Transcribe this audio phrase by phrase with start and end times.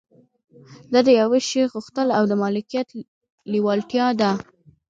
[0.91, 2.89] دا د يوه شي غوښتل او د مالکيت
[3.51, 4.31] لېوالتيا ده.